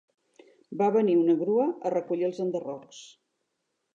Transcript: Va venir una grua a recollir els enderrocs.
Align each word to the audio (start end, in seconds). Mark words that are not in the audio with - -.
Va 0.79 0.87
venir 0.95 1.17
una 1.25 1.35
grua 1.41 1.67
a 1.89 1.93
recollir 1.95 2.27
els 2.31 2.41
enderrocs. 2.47 3.05